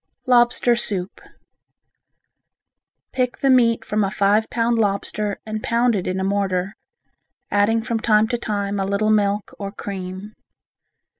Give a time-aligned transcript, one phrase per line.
[0.25, 1.21] Lobster Soup
[3.11, 6.75] Pick the meat from a five pound lobster and pound it in a mortar,
[7.51, 10.33] adding from time to time a little milk or cream.